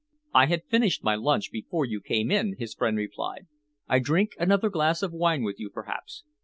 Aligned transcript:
"I 0.33 0.47
had 0.47 0.63
finished 0.65 1.03
my 1.03 1.13
lunch 1.13 1.51
before 1.51 1.85
you 1.85 2.01
came 2.01 2.31
in," 2.31 2.55
his 2.57 2.73
friend 2.73 2.97
replied. 2.97 3.45
"I 3.87 3.99
drink 3.99 4.31
another 4.39 4.71
glass 4.71 5.03
of 5.03 5.13
wine 5.13 5.43
with 5.43 5.59
you, 5.59 5.69
perhaps. 5.69 6.23